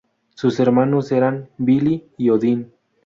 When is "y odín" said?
2.17-2.71